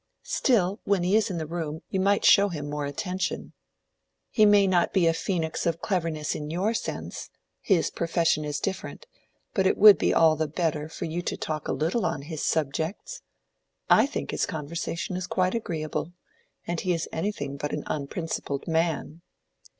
[0.25, 3.53] "Still, when he is in the room, you might show him more attention.
[4.31, 7.29] He may not be a phoenix of cleverness in your sense;
[7.61, 9.05] his profession is different;
[9.53, 12.41] but it would be all the better for you to talk a little on his
[12.43, 13.21] subjects.
[13.91, 16.13] I think his conversation is quite agreeable.
[16.65, 19.21] And he is anything but an unprincipled man."